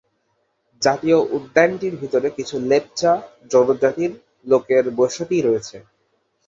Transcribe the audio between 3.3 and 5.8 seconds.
জনজাতির লোকের বসতি আছে।